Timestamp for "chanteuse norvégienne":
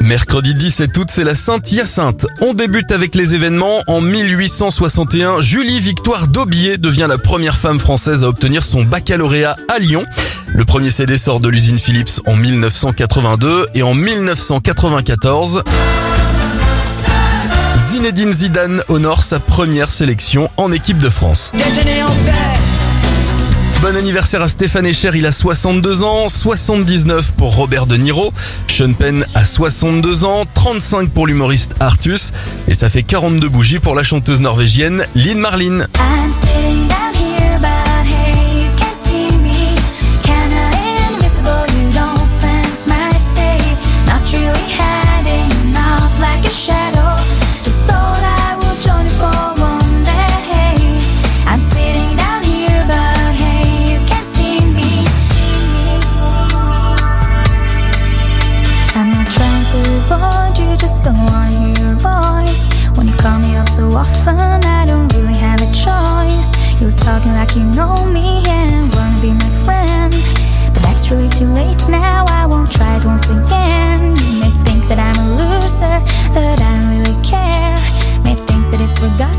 34.02-35.06